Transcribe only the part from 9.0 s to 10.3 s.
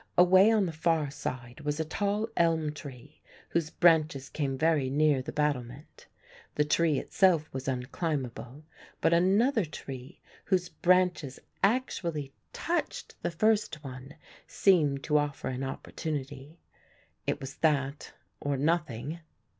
another tree